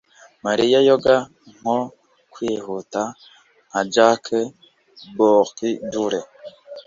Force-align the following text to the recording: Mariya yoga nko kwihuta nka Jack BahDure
Mariya 0.45 0.77
yoga 0.87 1.15
nko 1.57 1.77
kwihuta 2.33 3.01
nka 3.69 3.81
Jack 3.93 4.23
BahDure 5.17 6.19